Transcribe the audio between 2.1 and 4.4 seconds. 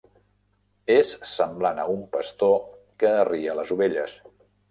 pastor que arria les ovelles.